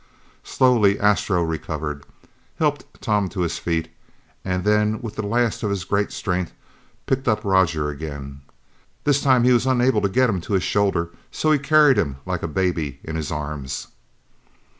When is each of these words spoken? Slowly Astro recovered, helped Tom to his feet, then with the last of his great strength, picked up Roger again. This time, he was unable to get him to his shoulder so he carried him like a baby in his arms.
Slowly 0.43 0.99
Astro 0.99 1.43
recovered, 1.43 2.05
helped 2.57 2.87
Tom 3.03 3.29
to 3.29 3.41
his 3.41 3.59
feet, 3.59 3.87
then 4.43 4.99
with 4.99 5.15
the 5.15 5.21
last 5.21 5.61
of 5.61 5.69
his 5.69 5.83
great 5.83 6.11
strength, 6.11 6.53
picked 7.05 7.27
up 7.27 7.45
Roger 7.45 7.89
again. 7.89 8.41
This 9.03 9.21
time, 9.21 9.43
he 9.43 9.53
was 9.53 9.67
unable 9.67 10.01
to 10.01 10.09
get 10.09 10.27
him 10.27 10.41
to 10.41 10.53
his 10.53 10.63
shoulder 10.63 11.11
so 11.29 11.51
he 11.51 11.59
carried 11.59 11.97
him 11.99 12.15
like 12.25 12.41
a 12.41 12.47
baby 12.47 12.99
in 13.03 13.15
his 13.15 13.31
arms. 13.31 13.89